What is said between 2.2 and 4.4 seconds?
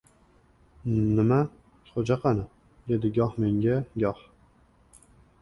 qani?— dedi goh menga, goh